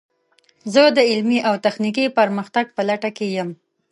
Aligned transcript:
زه 0.73 0.81
د 0.97 0.99
علمي 1.11 1.39
او 1.47 1.53
تخنیکي 1.65 2.05
پرمختګ 2.17 2.65
په 2.75 2.81
لټه 2.89 3.09
کې 3.17 3.27
یم. 3.35 3.49